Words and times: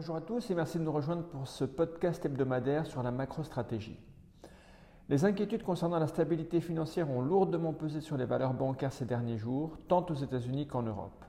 Bonjour 0.00 0.16
à 0.16 0.22
tous 0.22 0.50
et 0.50 0.54
merci 0.54 0.78
de 0.78 0.82
nous 0.82 0.92
rejoindre 0.92 1.24
pour 1.24 1.46
ce 1.46 1.62
podcast 1.62 2.24
hebdomadaire 2.24 2.86
sur 2.86 3.02
la 3.02 3.10
macro-stratégie. 3.10 4.00
Les 5.10 5.26
inquiétudes 5.26 5.62
concernant 5.62 5.98
la 5.98 6.06
stabilité 6.06 6.62
financière 6.62 7.10
ont 7.10 7.20
lourdement 7.20 7.74
pesé 7.74 8.00
sur 8.00 8.16
les 8.16 8.24
valeurs 8.24 8.54
bancaires 8.54 8.94
ces 8.94 9.04
derniers 9.04 9.36
jours, 9.36 9.76
tant 9.88 10.06
aux 10.08 10.14
États-Unis 10.14 10.66
qu'en 10.66 10.84
Europe. 10.84 11.22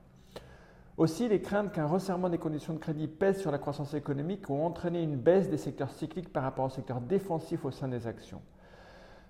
Aussi, 0.96 1.28
les 1.28 1.42
craintes 1.42 1.74
qu'un 1.74 1.86
resserrement 1.86 2.30
des 2.30 2.38
conditions 2.38 2.74
de 2.74 2.80
crédit 2.80 3.10
pèse 3.10 3.42
sur 3.42 3.52
la 3.52 3.58
croissance 3.58 3.94
économique 3.94 4.50
ont 4.50 4.66
entraîné 4.66 5.04
une 5.04 5.18
baisse 5.18 5.50
des 5.50 5.58
secteurs 5.58 5.92
cycliques 5.92 6.32
par 6.32 6.44
rapport 6.44 6.64
au 6.64 6.70
secteur 6.70 7.02
défensif 7.02 7.66
au 7.66 7.72
sein 7.72 7.90
des 7.90 8.08
actions. 8.08 8.42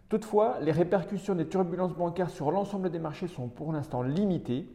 Toutefois, 0.08 0.60
les 0.62 0.72
répercussions 0.72 1.34
des 1.34 1.48
turbulences 1.48 1.96
bancaires 1.96 2.30
sur 2.30 2.52
l'ensemble 2.52 2.92
des 2.92 3.00
marchés 3.00 3.28
sont 3.28 3.48
pour 3.48 3.74
l'instant 3.74 4.04
limitées 4.04 4.70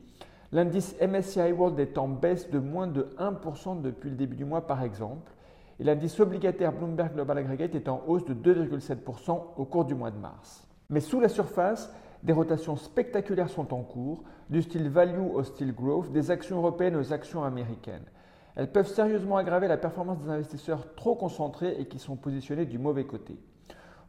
L'indice 0.57 0.97
MSCI 1.03 1.53
World 1.53 1.79
est 1.81 1.99
en 1.99 2.09
baisse 2.09 2.49
de 2.49 2.59
moins 2.59 2.87
de 2.87 3.09
1% 3.19 3.83
depuis 3.83 4.09
le 4.09 4.17
début 4.17 4.37
du 4.37 4.47
mois 4.47 4.67
par 4.67 4.83
exemple, 4.83 5.31
et 5.79 5.85
l'indice 5.85 6.19
obligataire 6.19 6.73
Bloomberg 6.73 7.13
Global 7.13 7.37
Aggregate 7.37 7.75
est 7.75 7.91
en 7.91 8.03
hausse 8.07 8.25
de 8.25 8.33
2,7% 8.33 9.39
au 9.55 9.65
cours 9.67 9.85
du 9.85 9.95
mois 9.95 10.11
de 10.11 10.17
mars. 10.17 10.67
Mais 10.89 11.01
sous 11.01 11.21
la 11.21 11.29
surface, 11.29 11.95
des 12.23 12.33
rotations 12.33 12.77
spectaculaires 12.77 13.51
sont 13.51 13.75
en 13.75 13.83
cours, 13.83 14.23
du 14.49 14.63
style 14.63 14.89
value 14.89 15.31
au 15.35 15.43
style 15.43 15.75
growth, 15.75 16.11
des 16.11 16.31
actions 16.31 16.57
européennes 16.57 16.97
aux 16.97 17.13
actions 17.13 17.45
américaines. 17.45 18.07
Elles 18.55 18.73
peuvent 18.73 18.89
sérieusement 18.89 19.37
aggraver 19.37 19.69
la 19.69 19.77
performance 19.77 20.21
des 20.21 20.31
investisseurs 20.31 20.95
trop 20.95 21.17
concentrés 21.17 21.77
et 21.79 21.85
qui 21.85 21.99
sont 21.99 22.17
positionnés 22.17 22.65
du 22.65 22.79
mauvais 22.79 23.05
côté. 23.05 23.39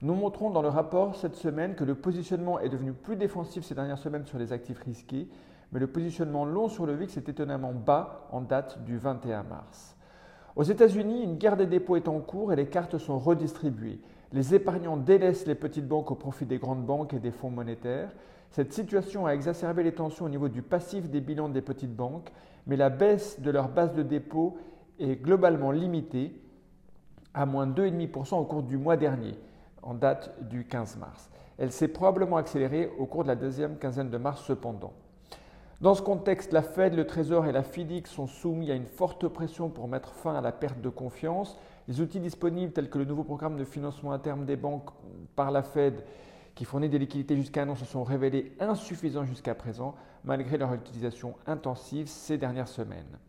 Nous 0.01 0.15
montrons 0.15 0.49
dans 0.49 0.61
le 0.61 0.69
rapport 0.69 1.17
cette 1.17 1.35
semaine 1.35 1.75
que 1.75 1.83
le 1.83 1.95
positionnement 1.95 2.57
est 2.57 2.69
devenu 2.69 2.93
plus 2.93 3.17
défensif 3.17 3.65
ces 3.65 3.75
dernières 3.75 3.97
semaines 3.97 4.25
sur 4.25 4.37
les 4.37 4.53
actifs 4.53 4.79
risqués, 4.79 5.27
mais 5.71 5.79
le 5.79 5.87
positionnement 5.87 6.45
long 6.45 6.69
sur 6.69 6.85
le 6.85 6.93
VIX 6.93 7.17
est 7.17 7.29
étonnamment 7.29 7.73
bas 7.73 8.27
en 8.31 8.41
date 8.41 8.83
du 8.83 8.97
21 8.97 9.43
mars. 9.43 9.95
Aux 10.55 10.63
États-Unis, 10.63 11.23
une 11.23 11.37
guerre 11.37 11.57
des 11.57 11.67
dépôts 11.67 11.97
est 11.97 12.07
en 12.07 12.19
cours 12.19 12.51
et 12.51 12.55
les 12.55 12.67
cartes 12.67 12.97
sont 12.97 13.19
redistribuées. 13.19 13.99
Les 14.33 14.55
épargnants 14.55 14.97
délaissent 14.97 15.45
les 15.45 15.55
petites 15.55 15.87
banques 15.87 16.11
au 16.11 16.15
profit 16.15 16.45
des 16.45 16.57
grandes 16.57 16.85
banques 16.85 17.13
et 17.13 17.19
des 17.19 17.31
fonds 17.31 17.51
monétaires. 17.51 18.09
Cette 18.49 18.73
situation 18.73 19.25
a 19.25 19.31
exacerbé 19.31 19.83
les 19.83 19.93
tensions 19.93 20.25
au 20.25 20.29
niveau 20.29 20.49
du 20.49 20.61
passif 20.61 21.09
des 21.09 21.21
bilans 21.21 21.49
des 21.49 21.61
petites 21.61 21.95
banques, 21.95 22.31
mais 22.65 22.75
la 22.75 22.89
baisse 22.89 23.39
de 23.39 23.51
leur 23.51 23.69
base 23.69 23.93
de 23.93 24.03
dépôt 24.03 24.57
est 24.99 25.15
globalement 25.15 25.71
limitée 25.71 26.41
à 27.33 27.45
moins 27.45 27.67
2,5% 27.67 28.35
au 28.35 28.45
cours 28.45 28.63
du 28.63 28.77
mois 28.77 28.97
dernier, 28.97 29.35
en 29.83 29.93
date 29.93 30.33
du 30.49 30.65
15 30.65 30.97
mars. 30.97 31.29
Elle 31.59 31.71
s'est 31.71 31.87
probablement 31.87 32.37
accélérée 32.37 32.91
au 32.97 33.05
cours 33.05 33.23
de 33.23 33.27
la 33.27 33.35
deuxième 33.35 33.77
quinzaine 33.77 34.09
de 34.09 34.17
mars 34.17 34.43
cependant. 34.43 34.93
Dans 35.79 35.93
ce 35.93 36.01
contexte, 36.01 36.53
la 36.53 36.63
Fed, 36.63 36.95
le 36.95 37.05
Trésor 37.05 37.45
et 37.45 37.51
la 37.51 37.61
FIDIC 37.61 38.07
sont 38.07 38.25
soumis 38.25 38.71
à 38.71 38.73
une 38.73 38.87
forte 38.87 39.27
pression 39.27 39.69
pour 39.69 39.87
mettre 39.87 40.11
fin 40.11 40.33
à 40.33 40.41
la 40.41 40.51
perte 40.51 40.81
de 40.81 40.89
confiance. 40.89 41.55
Les 41.87 42.01
outils 42.01 42.19
disponibles 42.19 42.73
tels 42.73 42.89
que 42.89 42.97
le 42.97 43.05
nouveau 43.05 43.23
programme 43.23 43.57
de 43.57 43.63
financement 43.63 44.11
à 44.11 44.17
terme 44.17 44.45
des 44.45 44.55
banques 44.55 44.89
par 45.35 45.51
la 45.51 45.61
Fed 45.61 46.03
qui 46.55 46.65
fournit 46.65 46.89
des 46.89 46.97
liquidités 46.97 47.35
jusqu'à 47.35 47.61
un 47.61 47.69
an 47.69 47.75
se 47.75 47.85
sont 47.85 48.03
révélés 48.03 48.53
insuffisants 48.59 49.25
jusqu'à 49.25 49.53
présent 49.53 49.93
malgré 50.23 50.57
leur 50.57 50.73
utilisation 50.73 51.35
intensive 51.45 52.07
ces 52.07 52.39
dernières 52.39 52.67
semaines. 52.67 53.19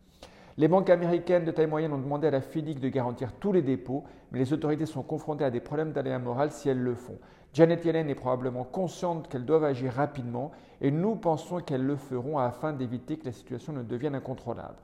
Les 0.59 0.67
banques 0.67 0.89
américaines 0.89 1.45
de 1.45 1.51
taille 1.51 1.67
moyenne 1.67 1.93
ont 1.93 1.99
demandé 1.99 2.27
à 2.27 2.31
la 2.31 2.41
FIDIC 2.41 2.81
de 2.81 2.89
garantir 2.89 3.31
tous 3.31 3.53
les 3.53 3.61
dépôts, 3.61 4.03
mais 4.29 4.39
les 4.39 4.51
autorités 4.51 4.85
sont 4.85 5.03
confrontées 5.03 5.45
à 5.45 5.51
des 5.51 5.61
problèmes 5.61 5.93
d'aléa 5.93 6.19
moral 6.19 6.51
si 6.51 6.67
elles 6.67 6.83
le 6.83 6.95
font. 6.95 7.17
Janet 7.53 7.85
Yellen 7.85 8.09
est 8.09 8.15
probablement 8.15 8.65
consciente 8.65 9.29
qu'elles 9.29 9.45
doivent 9.45 9.63
agir 9.63 9.93
rapidement 9.93 10.51
et 10.81 10.91
nous 10.91 11.15
pensons 11.15 11.61
qu'elles 11.61 11.85
le 11.85 11.95
feront 11.95 12.39
afin 12.39 12.73
d'éviter 12.73 13.15
que 13.15 13.27
la 13.27 13.31
situation 13.31 13.71
ne 13.71 13.83
devienne 13.83 14.15
incontrôlable. 14.15 14.75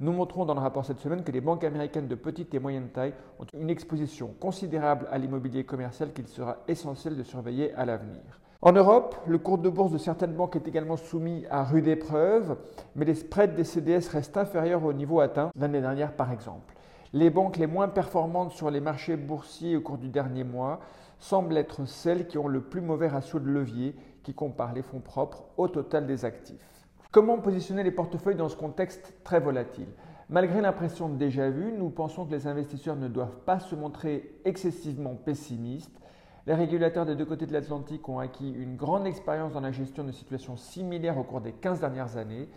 Nous 0.00 0.10
montrons 0.10 0.44
dans 0.44 0.54
le 0.54 0.60
rapport 0.60 0.84
cette 0.84 0.98
semaine 0.98 1.22
que 1.22 1.30
les 1.30 1.40
banques 1.40 1.62
américaines 1.62 2.08
de 2.08 2.16
petite 2.16 2.52
et 2.54 2.58
moyenne 2.58 2.88
taille 2.88 3.14
ont 3.38 3.46
une 3.54 3.70
exposition 3.70 4.34
considérable 4.40 5.06
à 5.12 5.18
l'immobilier 5.18 5.62
commercial 5.62 6.12
qu'il 6.12 6.26
sera 6.26 6.56
essentiel 6.66 7.16
de 7.16 7.22
surveiller 7.22 7.72
à 7.74 7.84
l'avenir. 7.84 8.40
En 8.62 8.72
Europe, 8.72 9.16
le 9.26 9.36
cours 9.36 9.58
de 9.58 9.68
bourse 9.68 9.92
de 9.92 9.98
certaines 9.98 10.32
banques 10.32 10.56
est 10.56 10.66
également 10.66 10.96
soumis 10.96 11.44
à 11.50 11.62
rude 11.62 11.88
épreuve, 11.88 12.56
mais 12.94 13.04
les 13.04 13.14
spreads 13.14 13.54
des 13.54 13.64
CDS 13.64 14.08
restent 14.10 14.38
inférieurs 14.38 14.82
au 14.84 14.94
niveau 14.94 15.20
atteint 15.20 15.50
l'année 15.58 15.82
dernière 15.82 16.16
par 16.16 16.32
exemple. 16.32 16.74
Les 17.12 17.28
banques 17.28 17.58
les 17.58 17.66
moins 17.66 17.88
performantes 17.88 18.52
sur 18.52 18.70
les 18.70 18.80
marchés 18.80 19.16
boursiers 19.16 19.76
au 19.76 19.82
cours 19.82 19.98
du 19.98 20.08
dernier 20.08 20.42
mois 20.42 20.80
semblent 21.18 21.56
être 21.56 21.86
celles 21.86 22.26
qui 22.26 22.38
ont 22.38 22.48
le 22.48 22.62
plus 22.62 22.80
mauvais 22.80 23.08
ratio 23.08 23.38
de 23.40 23.48
levier 23.48 23.94
qui 24.22 24.32
compare 24.32 24.72
les 24.72 24.82
fonds 24.82 25.00
propres 25.00 25.44
au 25.58 25.68
total 25.68 26.06
des 26.06 26.24
actifs. 26.24 26.86
Comment 27.12 27.38
positionner 27.38 27.82
les 27.82 27.90
portefeuilles 27.90 28.36
dans 28.36 28.48
ce 28.48 28.56
contexte 28.56 29.14
très 29.22 29.38
volatile? 29.38 29.88
Malgré 30.30 30.62
l'impression 30.62 31.10
déjà 31.10 31.50
vu, 31.50 31.72
nous 31.72 31.90
pensons 31.90 32.24
que 32.24 32.32
les 32.32 32.46
investisseurs 32.46 32.96
ne 32.96 33.08
doivent 33.08 33.38
pas 33.44 33.60
se 33.60 33.76
montrer 33.76 34.40
excessivement 34.46 35.14
pessimistes 35.14 36.00
les 36.46 36.54
régulateurs 36.54 37.06
des 37.06 37.16
deux 37.16 37.24
côtés 37.24 37.46
de 37.46 37.52
l'Atlantique 37.52 38.08
ont 38.08 38.20
acquis 38.20 38.52
une 38.52 38.76
grande 38.76 39.06
expérience 39.06 39.52
dans 39.52 39.60
la 39.60 39.72
gestion 39.72 40.04
de 40.04 40.12
situations 40.12 40.56
similaires 40.56 41.18
au 41.18 41.24
cours 41.24 41.40
des 41.40 41.52
15 41.52 41.80
dernières 41.80 42.16
années. 42.16 42.48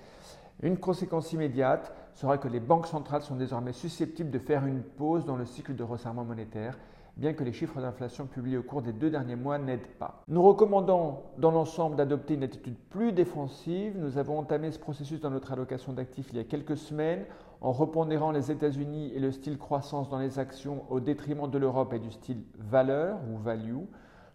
Une 0.62 0.78
conséquence 0.78 1.34
immédiate 1.34 1.92
sera 2.14 2.38
que 2.38 2.48
les 2.48 2.60
banques 2.60 2.86
centrales 2.86 3.24
sont 3.24 3.36
désormais 3.36 3.74
susceptibles 3.74 4.30
de 4.30 4.40
faire 4.40 4.66
une 4.66 4.84
pause 4.84 5.26
dans 5.26 5.38
le 5.38 5.46
cycle 5.46 5.76
de 5.76 5.84
resserrement 5.84 6.24
monétaire 6.24 6.78
bien 7.20 7.34
que 7.34 7.44
les 7.44 7.52
chiffres 7.52 7.82
d'inflation 7.82 8.26
publiés 8.26 8.58
au 8.58 8.64
cours 8.64 8.82
des 8.82 8.94
deux 8.94 9.10
derniers 9.10 9.36
mois 9.36 9.58
n'aident 9.58 9.86
pas. 10.00 10.24
Nous 10.30 10.42
recommandons 10.42 11.18
dans 11.38 11.52
l'ensemble 11.52 11.98
d'adopter 11.98 12.36
une 12.36 12.44
attitude 12.44 12.78
plus 12.90 13.12
défensive. 13.12 13.98
Nous 13.98 14.18
avons 14.18 14.40
entamé 14.40 14.72
ce 14.72 14.80
processus 14.80 15.20
dans 15.20 15.30
notre 15.30 15.52
allocation 15.52 15.92
d'actifs 15.92 16.28
il 16.32 16.38
y 16.38 16.40
a 16.40 16.46
quelques 16.46 16.78
semaines 16.78 17.26
en 17.60 17.74
repondérant 17.74 18.32
les 18.32 18.52
États-Unis 18.52 19.12
et 19.14 19.20
le 19.20 19.32
style 19.32 19.58
croissance 19.58 20.10
dans 20.10 20.18
les 20.18 20.40
actions 20.40 20.86
au 20.90 21.02
détriment 21.02 21.50
de 21.50 21.58
l'Europe 21.58 21.94
et 21.94 22.00
du 22.00 22.10
style 22.10 22.44
valeur 22.58 23.18
ou 23.30 23.38
value. 23.38 23.76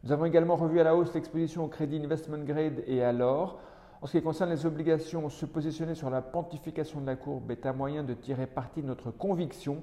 Nous 0.05 0.13
avons 0.13 0.27
également 0.27 0.57
revu 0.57 0.79
à 0.79 0.85
la 0.85 0.95
hausse 0.95 1.15
l'exposition 1.15 1.65
au 1.65 1.69
crédit 1.69 1.97
investment 1.97 2.45
grade 2.45 2.83
et 2.87 3.03
à 3.03 3.13
l'or. 3.13 3.59
En 4.03 4.07
ce 4.07 4.19
qui 4.19 4.23
concerne 4.23 4.51
les 4.51 4.67
obligations, 4.67 5.31
se 5.31 5.47
positionner 5.47 5.95
sur 5.95 6.11
la 6.11 6.21
pontification 6.21 7.01
de 7.01 7.07
la 7.07 7.17
courbe 7.17 7.51
est 7.51 7.65
un 7.65 7.73
moyen 7.73 8.05
de 8.05 8.13
tirer 8.13 8.47
parti 8.47 8.83
de 8.83 8.87
notre 8.87 9.11
conviction 9.11 9.83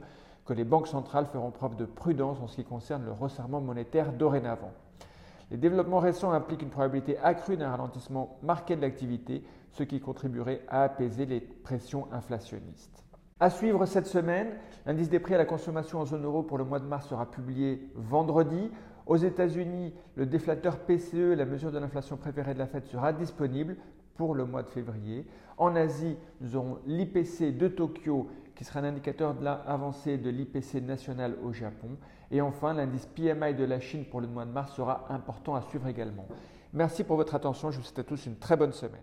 que 0.52 0.58
les 0.58 0.66
banques 0.66 0.88
centrales 0.88 1.28
feront 1.28 1.50
preuve 1.50 1.78
de 1.78 1.86
prudence 1.86 2.42
en 2.42 2.48
ce 2.48 2.58
qui 2.58 2.66
concerne 2.66 3.06
le 3.06 3.14
resserrement 3.14 3.62
monétaire 3.62 4.12
dorénavant. 4.12 4.74
Les 5.50 5.56
développements 5.56 6.00
récents 6.00 6.34
impliquent 6.34 6.64
une 6.64 6.70
probabilité 6.70 7.18
accrue 7.20 7.56
d'un 7.56 7.70
ralentissement 7.70 8.38
marqué 8.44 8.76
de 8.76 8.82
l'activité, 8.82 9.46
ce 9.72 9.84
qui 9.84 10.02
contribuerait 10.02 10.62
à 10.68 10.84
apaiser 10.84 11.26
les 11.26 11.40
pressions 11.40 12.10
inflationnistes. 12.12 13.06
À 13.40 13.50
suivre 13.50 13.86
cette 13.86 14.08
semaine, 14.08 14.50
l'indice 14.86 15.08
des 15.08 15.22
prix 15.22 15.36
à 15.36 15.38
la 15.38 15.46
consommation 15.46 16.02
en 16.02 16.06
zone 16.06 16.26
euro 16.26 16.44
pour 16.44 16.58
le 16.58 16.66
mois 16.66 16.80
de 16.80 16.86
mars 16.86 17.08
sera 17.08 17.32
publié 17.32 17.90
vendredi. 17.96 18.72
Aux 19.06 19.16
États-Unis, 19.16 19.94
le 20.16 20.26
déflateur 20.26 20.80
PCE, 20.80 21.34
la 21.34 21.46
mesure 21.46 21.72
de 21.72 21.80
l'inflation 21.80 22.18
préférée 22.18 22.56
de 22.56 22.60
la 22.60 22.68
Fed, 22.68 22.84
sera 22.88 23.14
disponible 23.14 23.78
pour 24.18 24.36
le 24.36 24.44
mois 24.44 24.64
de 24.64 24.70
février. 24.70 25.26
En 25.58 25.78
Asie, 25.78 26.18
nous 26.42 26.58
aurons 26.58 26.80
l'IPC 26.86 27.56
de 27.56 27.70
Tokyo 27.70 28.28
qui 28.62 28.66
sera 28.66 28.82
un 28.82 28.84
indicateur 28.84 29.34
de 29.34 29.44
l'avancée 29.44 30.20
de 30.20 30.30
l'IPC 30.30 30.84
national 30.84 31.36
au 31.44 31.52
Japon. 31.52 31.98
Et 32.30 32.42
enfin, 32.42 32.76
l'indice 32.76 33.08
PMI 33.08 33.56
de 33.56 33.64
la 33.64 33.80
Chine 33.80 34.06
pour 34.06 34.22
le 34.22 34.28
mois 34.28 34.46
de 34.46 34.52
mars 34.52 34.76
sera 34.76 35.08
important 35.10 35.56
à 35.56 35.64
suivre 35.64 35.88
également. 35.88 36.28
Merci 36.72 37.04
pour 37.04 37.16
votre 37.16 37.34
attention. 37.34 37.72
Je 37.72 37.80
vous 37.80 37.84
souhaite 37.84 37.98
à 37.98 38.04
tous 38.04 38.28
une 38.28 38.38
très 38.38 38.56
bonne 38.56 38.72
semaine. 38.72 39.02